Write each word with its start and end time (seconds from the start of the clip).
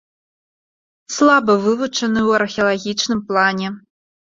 Слаба 1.17 1.53
вывучаны 1.67 2.19
ў 2.27 2.31
археалагічным 2.41 3.25
плане. 3.31 3.67